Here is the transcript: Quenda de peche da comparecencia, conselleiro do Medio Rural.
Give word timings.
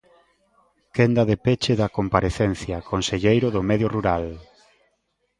Quenda 0.95 1.23
de 1.29 1.35
peche 1.45 1.73
da 1.81 1.93
comparecencia, 1.97 2.85
conselleiro 2.91 3.47
do 3.55 3.61
Medio 3.69 3.87
Rural. 3.95 4.25